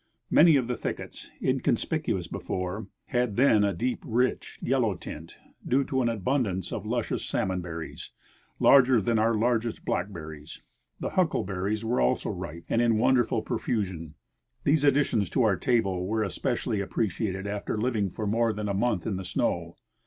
Many 0.31 0.55
of 0.55 0.67
the 0.67 0.75
thickets, 0.75 1.29
inconspicuous 1.43 2.25
before, 2.25 2.87
had 3.09 3.35
then 3.35 3.63
a 3.63 3.71
deep, 3.71 4.01
rich 4.03 4.57
yelloAV 4.63 4.99
tint, 4.99 5.35
due 5.63 5.83
to 5.83 6.01
an 6.01 6.09
abundance 6.09 6.73
of 6.73 6.87
luscious 6.87 7.23
salmon 7.23 7.61
berries, 7.61 8.11
larger 8.59 8.99
than 8.99 9.19
our 9.19 9.35
largest 9.35 9.85
blackberries. 9.85 10.63
The 10.99 11.11
huckleberries 11.11 11.85
were 11.85 12.01
also 12.01 12.31
ripe, 12.31 12.63
and 12.67 12.81
in 12.81 12.97
wonderful 12.97 13.43
profusion. 13.43 14.15
These 14.63 14.83
additions 14.83 15.29
to 15.29 15.43
our 15.43 15.55
table 15.55 16.01
Avere 16.07 16.25
especially 16.25 16.81
appreciated 16.81 17.45
after 17.45 17.77
liAdng 17.77 18.11
for 18.11 18.25
more 18.25 18.53
than 18.53 18.67
a 18.67 18.73
month 18.73 19.05
in 19.05 19.17
the 19.17 19.23
snow. 19.23 19.75